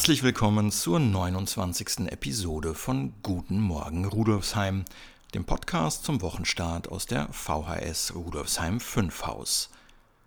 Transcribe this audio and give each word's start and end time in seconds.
Herzlich 0.00 0.22
willkommen 0.22 0.72
zur 0.72 0.98
29. 0.98 2.06
Episode 2.10 2.74
von 2.74 3.12
Guten 3.22 3.60
Morgen 3.60 4.06
Rudolfsheim, 4.06 4.86
dem 5.34 5.44
Podcast 5.44 6.04
zum 6.04 6.22
Wochenstart 6.22 6.88
aus 6.88 7.04
der 7.04 7.30
VHS 7.34 8.14
Rudolfsheim 8.14 8.80
5 8.80 9.26
Haus. 9.26 9.68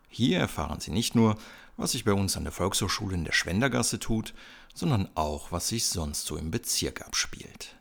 Hier 0.09 0.37
erfahren 0.37 0.79
Sie 0.79 0.91
nicht 0.91 1.15
nur, 1.15 1.39
was 1.75 1.93
sich 1.93 2.05
bei 2.05 2.13
uns 2.13 2.37
an 2.37 2.43
der 2.43 2.53
Volkshochschule 2.53 3.15
in 3.15 3.25
der 3.25 3.31
Schwendergasse 3.31 3.97
tut, 3.97 4.35
sondern 4.75 5.09
auch, 5.15 5.51
was 5.51 5.69
sich 5.69 5.87
sonst 5.87 6.27
so 6.27 6.37
im 6.37 6.51
Bezirk 6.51 7.01
abspielt. 7.01 7.75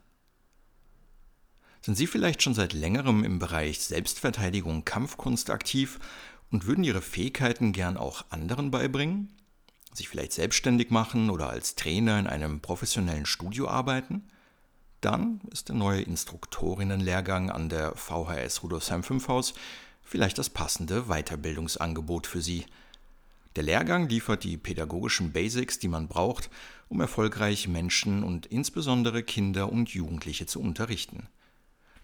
Sind 1.82 1.96
Sie 1.96 2.06
vielleicht 2.06 2.42
schon 2.42 2.54
seit 2.54 2.72
längerem 2.72 3.22
im 3.22 3.38
Bereich 3.38 3.80
Selbstverteidigung 3.80 4.86
Kampfkunst 4.86 5.50
aktiv 5.50 6.00
und 6.50 6.64
würden 6.64 6.84
Ihre 6.84 7.02
Fähigkeiten 7.02 7.72
gern 7.72 7.98
auch 7.98 8.24
anderen 8.30 8.70
beibringen? 8.70 9.28
Sich 9.92 10.08
vielleicht 10.08 10.32
selbstständig 10.32 10.90
machen 10.90 11.30
oder 11.30 11.50
als 11.50 11.74
Trainer 11.74 12.18
in 12.18 12.26
einem 12.26 12.60
professionellen 12.60 13.26
Studio 13.26 13.68
arbeiten, 13.68 14.28
dann 15.00 15.40
ist 15.50 15.68
der 15.68 15.76
neue 15.76 16.02
Instruktorinnenlehrgang 16.02 17.50
an 17.50 17.68
der 17.68 17.96
VHS 17.96 18.62
Rudolfsheim 18.62 19.02
5 19.02 19.28
Haus 19.28 19.54
vielleicht 20.02 20.38
das 20.38 20.50
passende 20.50 21.04
Weiterbildungsangebot 21.04 22.26
für 22.26 22.42
Sie. 22.42 22.66
Der 23.56 23.64
Lehrgang 23.64 24.08
liefert 24.08 24.44
die 24.44 24.56
pädagogischen 24.56 25.32
Basics, 25.32 25.78
die 25.78 25.88
man 25.88 26.08
braucht, 26.08 26.50
um 26.88 27.00
erfolgreich 27.00 27.68
Menschen 27.68 28.22
und 28.22 28.46
insbesondere 28.46 29.22
Kinder 29.22 29.70
und 29.70 29.90
Jugendliche 29.90 30.46
zu 30.46 30.60
unterrichten. 30.60 31.28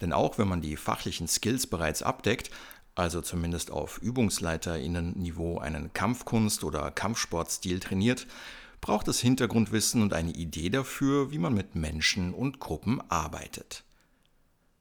Denn 0.01 0.13
auch 0.13 0.39
wenn 0.39 0.49
man 0.49 0.61
die 0.61 0.77
fachlichen 0.77 1.29
Skills 1.29 1.67
bereits 1.67 2.03
abdeckt, 2.03 2.51
also 2.99 3.21
zumindest 3.21 3.71
auf 3.71 3.99
Übungsleiterinnenniveau 3.99 5.59
einen 5.59 5.93
Kampfkunst- 5.93 6.65
oder 6.65 6.91
Kampfsportstil 6.91 7.79
trainiert, 7.79 8.27
braucht 8.81 9.07
es 9.09 9.21
Hintergrundwissen 9.21 10.03
und 10.03 10.13
eine 10.13 10.33
Idee 10.33 10.69
dafür, 10.69 11.31
wie 11.31 11.39
man 11.39 11.55
mit 11.55 11.77
Menschen 11.77 12.35
und 12.35 12.59
Gruppen 12.59 13.01
arbeitet. 13.09 13.85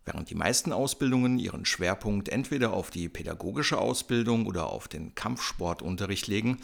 Während 0.03 0.29
die 0.29 0.35
meisten 0.35 0.71
Ausbildungen 0.71 1.37
ihren 1.37 1.65
Schwerpunkt 1.65 2.29
entweder 2.29 2.73
auf 2.73 2.89
die 2.89 3.09
pädagogische 3.09 3.77
Ausbildung 3.77 4.47
oder 4.47 4.67
auf 4.67 4.87
den 4.87 5.13
Kampfsportunterricht 5.13 6.27
legen, 6.27 6.59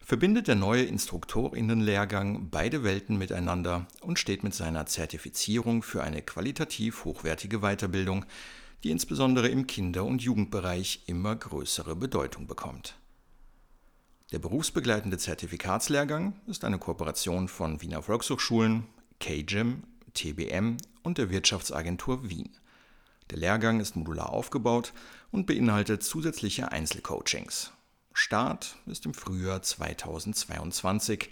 verbindet 0.00 0.48
der 0.48 0.54
neue 0.54 0.84
Instruktorinnenlehrgang 0.84 2.48
beide 2.50 2.84
Welten 2.84 3.18
miteinander 3.18 3.86
und 4.00 4.18
steht 4.18 4.42
mit 4.42 4.54
seiner 4.54 4.86
Zertifizierung 4.86 5.82
für 5.82 6.02
eine 6.02 6.22
qualitativ 6.22 7.04
hochwertige 7.04 7.58
Weiterbildung 7.58 8.24
die 8.84 8.90
insbesondere 8.90 9.48
im 9.48 9.66
Kinder- 9.66 10.04
und 10.04 10.22
Jugendbereich 10.22 11.02
immer 11.06 11.34
größere 11.34 11.96
Bedeutung 11.96 12.46
bekommt. 12.46 12.96
Der 14.32 14.38
berufsbegleitende 14.40 15.18
Zertifikatslehrgang 15.18 16.40
ist 16.46 16.64
eine 16.64 16.78
Kooperation 16.78 17.46
von 17.48 17.80
Wiener 17.80 18.02
Volkshochschulen, 18.02 18.86
KGIM, 19.20 19.84
TBM 20.14 20.78
und 21.02 21.18
der 21.18 21.30
Wirtschaftsagentur 21.30 22.28
Wien. 22.28 22.50
Der 23.30 23.38
Lehrgang 23.38 23.80
ist 23.80 23.96
modular 23.96 24.30
aufgebaut 24.30 24.92
und 25.30 25.46
beinhaltet 25.46 26.02
zusätzliche 26.02 26.72
Einzelcoachings. 26.72 27.72
Start 28.12 28.76
ist 28.86 29.04
im 29.04 29.14
Frühjahr 29.14 29.62
2022. 29.62 31.30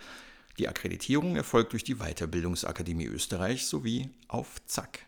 Die 0.59 0.69
Akkreditierung 0.69 1.35
erfolgt 1.35 1.73
durch 1.73 1.83
die 1.83 1.97
Weiterbildungsakademie 1.97 3.07
Österreich 3.07 3.67
sowie 3.67 4.11
auf 4.29 4.65
Zack. 4.67 5.07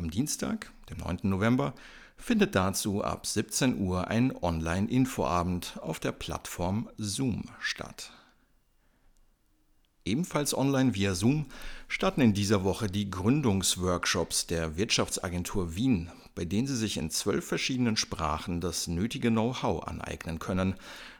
Am 0.00 0.10
Dienstag, 0.10 0.72
dem 0.88 0.96
9. 0.96 1.18
November, 1.24 1.74
findet 2.16 2.54
dazu 2.54 3.04
ab 3.04 3.26
17 3.26 3.78
Uhr 3.78 4.08
ein 4.08 4.34
Online-Infoabend 4.34 5.78
auf 5.82 6.00
der 6.00 6.12
Plattform 6.12 6.88
Zoom 6.96 7.44
statt. 7.58 8.10
Ebenfalls 10.06 10.56
online 10.56 10.94
via 10.94 11.14
Zoom 11.14 11.48
starten 11.86 12.22
in 12.22 12.32
dieser 12.32 12.64
Woche 12.64 12.86
die 12.86 13.10
Gründungsworkshops 13.10 14.46
der 14.46 14.78
Wirtschaftsagentur 14.78 15.76
Wien, 15.76 16.10
bei 16.34 16.46
denen 16.46 16.66
Sie 16.66 16.76
sich 16.76 16.96
in 16.96 17.10
zwölf 17.10 17.46
verschiedenen 17.46 17.98
Sprachen 17.98 18.62
das 18.62 18.86
nötige 18.86 19.28
Know-how 19.28 19.86
aneignen 19.86 20.38
können, 20.38 20.76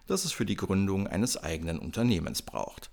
das 0.06 0.24
es 0.24 0.32
für 0.32 0.46
die 0.46 0.56
Gründung 0.56 1.06
eines 1.06 1.36
eigenen 1.36 1.78
Unternehmens 1.78 2.40
braucht. 2.40 2.90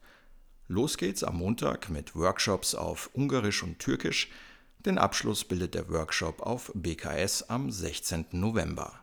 Los 0.68 0.98
geht's 0.98 1.24
am 1.24 1.38
Montag 1.38 1.90
mit 1.90 2.14
Workshops 2.14 2.76
auf 2.76 3.10
Ungarisch 3.14 3.64
und 3.64 3.80
Türkisch, 3.80 4.30
den 4.86 4.98
Abschluss 4.98 5.44
bildet 5.44 5.74
der 5.74 5.90
Workshop 5.90 6.42
auf 6.42 6.72
BKS 6.74 7.44
am 7.44 7.72
16. 7.72 8.28
November. 8.32 8.94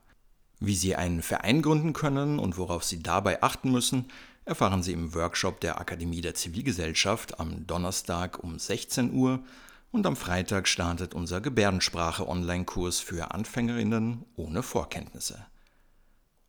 Wie 0.61 0.75
Sie 0.75 0.97
einen 0.97 1.23
Verein 1.23 1.63
gründen 1.63 1.93
können 1.93 2.39
und 2.39 2.57
worauf 2.57 2.85
Sie 2.85 3.03
dabei 3.03 3.43
achten 3.43 3.71
müssen, 3.71 4.07
erfahren 4.45 4.83
Sie 4.83 4.93
im 4.93 5.15
Workshop 5.15 5.61
der 5.61 5.81
Akademie 5.81 6.21
der 6.21 6.35
Zivilgesellschaft 6.35 7.41
am 7.41 7.67
Donnerstag 7.67 8.43
um 8.43 8.59
16 8.59 9.13
Uhr 9.13 9.45
und 9.91 10.07
am 10.07 10.17
Freitag 10.17 10.69
startet 10.69 11.15
unser 11.15 11.41
Gebärdensprache-Online-Kurs 11.41 13.01
für 13.01 13.33
Anfängerinnen 13.33 14.25
ohne 14.37 14.63
Vorkenntnisse. 14.63 15.45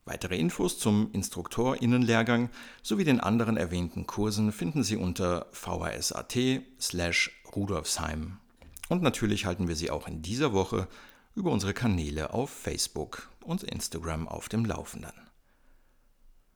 Weitere 0.05 0.37
Infos 0.37 0.77
zum 0.77 1.11
Instruktorinnenlehrgang 1.13 2.49
sowie 2.83 3.05
den 3.05 3.19
anderen 3.19 3.57
erwähnten 3.57 4.05
Kursen 4.05 4.51
finden 4.51 4.83
Sie 4.83 4.97
unter 4.97 5.47
vhs.at 5.51 6.37
slash 6.79 7.31
rudolfsheim 7.55 8.37
und 8.89 9.01
natürlich 9.01 9.45
halten 9.45 9.67
wir 9.67 9.75
Sie 9.75 9.89
auch 9.89 10.07
in 10.07 10.21
dieser 10.21 10.53
Woche 10.53 10.87
über 11.35 11.51
unsere 11.51 11.73
Kanäle 11.73 12.33
auf 12.33 12.49
Facebook 12.49 13.29
und 13.41 13.63
Instagram 13.63 14.27
auf 14.27 14.49
dem 14.49 14.65
Laufenden. 14.65 15.13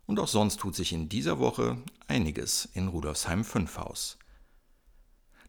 Und 0.06 0.20
auch 0.20 0.28
sonst 0.28 0.60
tut 0.60 0.76
sich 0.76 0.94
in 0.94 1.10
dieser 1.10 1.38
Woche 1.40 1.78
einiges 2.08 2.68
in 2.74 2.88
Rudolfsheim 2.88 3.44
5 3.44 3.78
Haus. 3.78 4.18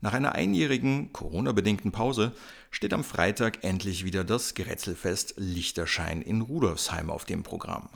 Nach 0.02 0.14
einer 0.14 0.34
einjährigen 0.34 1.12
Corona-bedingten 1.12 1.92
Pause 1.92 2.32
steht 2.70 2.94
am 2.94 3.04
Freitag 3.04 3.64
endlich 3.64 4.04
wieder 4.04 4.24
das 4.24 4.54
Grätzelfest 4.54 5.34
Lichterschein 5.36 6.22
in 6.22 6.40
Rudolfsheim 6.40 7.10
auf 7.10 7.24
dem 7.24 7.42
Programm. 7.42 7.88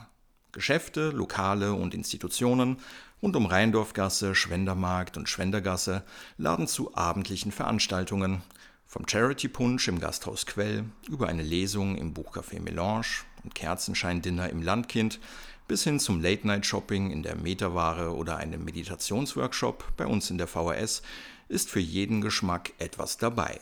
Geschäfte, 0.51 1.09
Lokale 1.09 1.73
und 1.73 1.93
Institutionen 1.93 2.77
rund 3.21 3.35
um 3.35 3.45
Rheindorfgasse, 3.45 4.35
Schwendermarkt 4.35 5.17
und 5.17 5.27
Schwendergasse 5.27 6.03
laden 6.37 6.67
zu 6.67 6.95
abendlichen 6.95 7.51
Veranstaltungen, 7.51 8.41
vom 8.87 9.07
Charity-Punsch 9.07 9.87
im 9.87 9.99
Gasthaus 9.99 10.45
Quell 10.45 10.85
über 11.09 11.27
eine 11.27 11.43
Lesung 11.43 11.97
im 11.97 12.13
Buchcafé 12.13 12.61
Melange 12.61 13.23
und 13.43 13.55
Kerzenschein-Dinner 13.55 14.49
im 14.49 14.61
Landkind 14.61 15.19
bis 15.67 15.83
hin 15.83 15.99
zum 15.99 16.21
Late-Night-Shopping 16.21 17.11
in 17.11 17.23
der 17.23 17.35
Meterware 17.35 18.15
oder 18.15 18.37
einem 18.37 18.63
Meditationsworkshop 18.63 19.93
bei 19.97 20.05
uns 20.05 20.29
in 20.29 20.37
der 20.37 20.47
VHS 20.47 21.01
ist 21.47 21.69
für 21.69 21.79
jeden 21.79 22.21
Geschmack 22.21 22.73
etwas 22.77 23.17
dabei. 23.17 23.59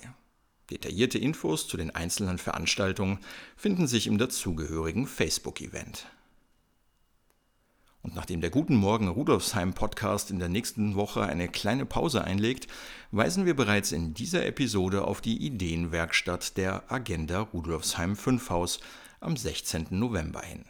Detaillierte 0.69 1.17
Infos 1.17 1.67
zu 1.67 1.77
den 1.77 1.91
einzelnen 1.91 2.37
Veranstaltungen 2.37 3.19
finden 3.55 3.87
sich 3.87 4.07
im 4.07 4.17
dazugehörigen 4.17 5.07
Facebook-Event. 5.07 6.07
Und 8.03 8.15
nachdem 8.15 8.41
der 8.41 8.49
Guten 8.49 8.75
Morgen 8.75 9.07
Rudolfsheim 9.07 9.73
Podcast 9.73 10.29
in 10.29 10.37
der 10.37 10.49
nächsten 10.49 10.95
Woche 10.95 11.23
eine 11.23 11.47
kleine 11.47 11.85
Pause 11.85 12.21
einlegt, 12.25 12.67
weisen 13.11 13.45
wir 13.45 13.55
bereits 13.55 13.93
in 13.93 14.13
dieser 14.13 14.45
Episode 14.45 15.05
auf 15.07 15.21
die 15.21 15.37
Ideenwerkstatt 15.37 16.57
der 16.57 16.91
Agenda 16.91 17.39
Rudolfsheim 17.39 18.17
5 18.17 18.49
Haus 18.49 18.81
am 19.21 19.37
16. 19.37 19.87
November 19.91 20.41
hin. 20.41 20.65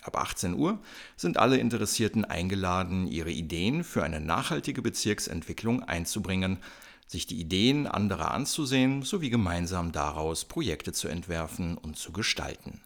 Ab 0.00 0.16
18 0.16 0.54
Uhr 0.54 0.78
sind 1.18 1.36
alle 1.36 1.58
Interessierten 1.58 2.24
eingeladen, 2.24 3.06
ihre 3.08 3.30
Ideen 3.30 3.84
für 3.84 4.02
eine 4.02 4.20
nachhaltige 4.20 4.80
Bezirksentwicklung 4.80 5.82
einzubringen, 5.82 6.60
sich 7.06 7.26
die 7.26 7.40
Ideen 7.40 7.86
anderer 7.86 8.30
anzusehen 8.30 9.02
sowie 9.02 9.28
gemeinsam 9.28 9.92
daraus 9.92 10.46
Projekte 10.46 10.94
zu 10.94 11.08
entwerfen 11.08 11.76
und 11.76 11.98
zu 11.98 12.10
gestalten. 12.10 12.80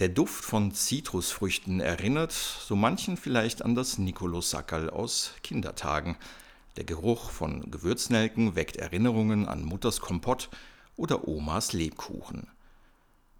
Der 0.00 0.08
Duft 0.08 0.44
von 0.44 0.74
Zitrusfrüchten 0.74 1.78
erinnert 1.78 2.32
so 2.32 2.74
manchen 2.74 3.16
vielleicht 3.16 3.62
an 3.62 3.76
das 3.76 3.96
Nikolaus-Sackerl 3.96 4.90
aus 4.90 5.34
Kindertagen. 5.44 6.16
Der 6.76 6.82
Geruch 6.82 7.30
von 7.30 7.70
Gewürznelken 7.70 8.56
weckt 8.56 8.74
Erinnerungen 8.74 9.46
an 9.46 9.64
Mutters 9.64 10.00
Kompott 10.00 10.48
oder 10.96 11.28
Omas 11.28 11.72
Lebkuchen. 11.72 12.48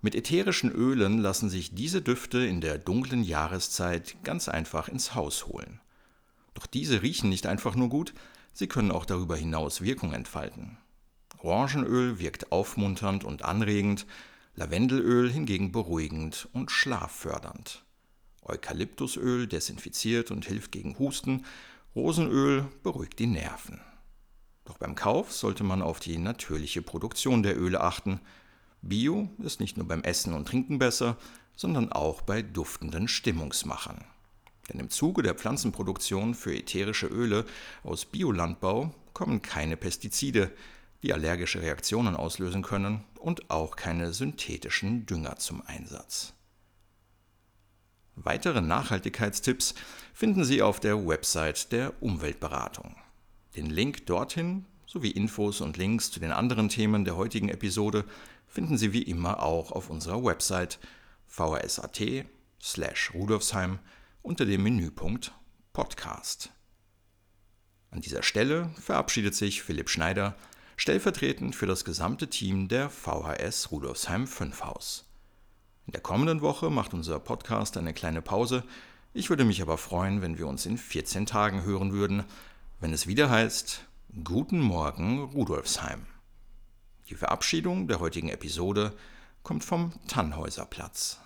Mit 0.00 0.14
ätherischen 0.14 0.70
Ölen 0.70 1.18
lassen 1.18 1.48
sich 1.48 1.74
diese 1.74 2.02
Düfte 2.02 2.38
in 2.44 2.60
der 2.60 2.78
dunklen 2.78 3.24
Jahreszeit 3.24 4.16
ganz 4.22 4.48
einfach 4.48 4.88
ins 4.88 5.14
Haus 5.14 5.46
holen. 5.46 5.80
Doch 6.54 6.66
diese 6.66 7.02
riechen 7.02 7.28
nicht 7.28 7.46
einfach 7.46 7.74
nur 7.74 7.88
gut, 7.88 8.14
sie 8.52 8.66
können 8.66 8.90
auch 8.90 9.04
darüber 9.04 9.36
hinaus 9.36 9.80
Wirkung 9.80 10.12
entfalten. 10.12 10.78
Orangenöl 11.38 12.18
wirkt 12.18 12.52
aufmunternd 12.52 13.24
und 13.24 13.42
anregend, 13.42 14.06
Lavendelöl 14.54 15.30
hingegen 15.30 15.70
beruhigend 15.70 16.48
und 16.52 16.70
schlaffördernd. 16.70 17.84
Eukalyptusöl 18.42 19.46
desinfiziert 19.46 20.30
und 20.30 20.46
hilft 20.46 20.72
gegen 20.72 20.98
Husten, 20.98 21.44
Rosenöl 21.94 22.66
beruhigt 22.82 23.18
die 23.18 23.26
Nerven. 23.26 23.80
Doch 24.64 24.78
beim 24.78 24.94
Kauf 24.94 25.32
sollte 25.32 25.64
man 25.64 25.82
auf 25.82 26.00
die 26.00 26.18
natürliche 26.18 26.82
Produktion 26.82 27.42
der 27.42 27.58
Öle 27.58 27.80
achten. 27.80 28.20
Bio 28.82 29.28
ist 29.38 29.60
nicht 29.60 29.76
nur 29.76 29.86
beim 29.86 30.02
Essen 30.02 30.32
und 30.32 30.48
Trinken 30.48 30.78
besser, 30.78 31.16
sondern 31.56 31.92
auch 31.92 32.22
bei 32.22 32.42
duftenden 32.42 33.08
Stimmungsmachern. 33.08 34.04
Denn 34.68 34.80
im 34.80 34.90
Zuge 34.90 35.22
der 35.22 35.34
Pflanzenproduktion 35.34 36.34
für 36.34 36.54
ätherische 36.54 37.06
Öle 37.06 37.44
aus 37.82 38.04
Biolandbau 38.04 38.94
kommen 39.12 39.42
keine 39.42 39.76
Pestizide, 39.76 40.52
die 41.02 41.12
allergische 41.12 41.62
Reaktionen 41.62 42.16
auslösen 42.16 42.62
können, 42.62 43.04
und 43.18 43.50
auch 43.50 43.76
keine 43.76 44.12
synthetischen 44.12 45.06
Dünger 45.06 45.36
zum 45.36 45.62
Einsatz. 45.66 46.32
Weitere 48.14 48.60
Nachhaltigkeitstipps 48.60 49.74
finden 50.14 50.44
Sie 50.44 50.62
auf 50.62 50.80
der 50.80 51.06
Website 51.06 51.72
der 51.72 51.92
Umweltberatung. 52.02 52.96
Den 53.56 53.66
Link 53.66 54.06
dorthin 54.06 54.64
sowie 54.96 55.10
Infos 55.10 55.60
und 55.60 55.76
Links 55.76 56.10
zu 56.10 56.20
den 56.20 56.32
anderen 56.32 56.70
Themen 56.70 57.04
der 57.04 57.16
heutigen 57.16 57.50
Episode 57.50 58.06
finden 58.48 58.78
Sie 58.78 58.94
wie 58.94 59.02
immer 59.02 59.42
auch 59.42 59.70
auf 59.70 59.90
unserer 59.90 60.24
Website 60.24 60.78
vhs.at 61.26 62.24
slash 62.62 63.12
rudolfsheim 63.12 63.78
unter 64.22 64.46
dem 64.46 64.62
Menüpunkt 64.62 65.34
Podcast. 65.74 66.50
An 67.90 68.00
dieser 68.00 68.22
Stelle 68.22 68.70
verabschiedet 68.80 69.34
sich 69.34 69.62
Philipp 69.62 69.90
Schneider 69.90 70.34
stellvertretend 70.78 71.54
für 71.54 71.66
das 71.66 71.84
gesamte 71.84 72.28
Team 72.28 72.68
der 72.68 72.88
VHS 72.88 73.70
Rudolfsheim 73.72 74.26
5 74.26 74.64
Haus. 74.64 75.04
In 75.86 75.92
der 75.92 76.00
kommenden 76.00 76.40
Woche 76.40 76.70
macht 76.70 76.94
unser 76.94 77.20
Podcast 77.20 77.76
eine 77.76 77.92
kleine 77.92 78.22
Pause. 78.22 78.64
Ich 79.12 79.28
würde 79.28 79.44
mich 79.44 79.60
aber 79.60 79.76
freuen, 79.76 80.22
wenn 80.22 80.38
wir 80.38 80.46
uns 80.46 80.64
in 80.64 80.78
14 80.78 81.26
Tagen 81.26 81.64
hören 81.64 81.92
würden, 81.92 82.24
wenn 82.80 82.94
es 82.94 83.06
wieder 83.06 83.28
heißt 83.28 83.85
Guten 84.24 84.60
Morgen 84.60 85.24
Rudolfsheim. 85.24 86.06
Die 87.10 87.14
Verabschiedung 87.14 87.86
der 87.86 88.00
heutigen 88.00 88.30
Episode 88.30 88.94
kommt 89.42 89.62
vom 89.62 89.92
Tannhäuserplatz. 90.08 91.20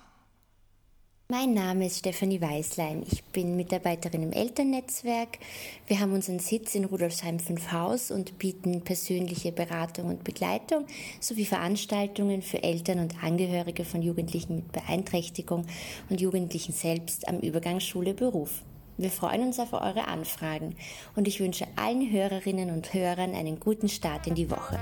Mein 1.29 1.55
Name 1.55 1.87
ist 1.87 1.99
Stefanie 1.99 2.41
Weißlein. 2.41 3.05
Ich 3.09 3.23
bin 3.23 3.55
Mitarbeiterin 3.55 4.25
im 4.25 4.33
Elternnetzwerk. 4.33 5.39
Wir 5.87 6.01
haben 6.01 6.13
unseren 6.13 6.41
Sitz 6.41 6.75
in 6.75 6.85
Rudolfsheim 6.85 7.39
5 7.39 7.71
Haus 7.71 8.11
und 8.11 8.39
bieten 8.39 8.83
persönliche 8.83 9.53
Beratung 9.53 10.09
und 10.09 10.25
Begleitung 10.25 10.87
sowie 11.21 11.45
Veranstaltungen 11.45 12.43
für 12.43 12.63
Eltern 12.65 12.99
und 12.99 13.23
Angehörige 13.23 13.85
von 13.85 14.03
Jugendlichen 14.03 14.57
mit 14.57 14.73
Beeinträchtigung 14.73 15.67
und 16.09 16.21
Jugendlichen 16.21 16.73
selbst 16.73 17.29
am 17.29 17.39
Übergang 17.39 17.79
Schule-Beruf. 17.79 18.63
Wir 19.01 19.11
freuen 19.11 19.41
uns 19.45 19.59
auf 19.59 19.73
eure 19.73 20.09
Anfragen 20.09 20.77
und 21.17 21.27
ich 21.27 21.41
wünsche 21.41 21.67
allen 21.77 22.13
Hörerinnen 22.13 22.71
und 22.71 22.93
Hörern 22.93 23.35
einen 23.35 23.59
guten 23.59 23.89
Start 23.89 24.27
in 24.27 24.35
die 24.35 24.51
Woche. 24.51 24.79